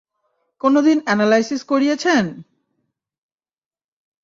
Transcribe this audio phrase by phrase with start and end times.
[0.61, 2.23] কোনোদিন অ্যানালাইসিস করিয়েছেন?